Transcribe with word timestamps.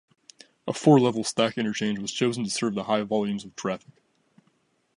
A 0.67 0.73
four-level 0.73 1.23
stack 1.23 1.59
interchange 1.59 1.99
was 1.99 2.11
chosen 2.11 2.43
to 2.43 2.49
serve 2.49 2.73
the 2.73 2.85
high 2.85 3.03
volumes 3.03 3.45
of 3.45 3.55
traffic. 3.55 4.01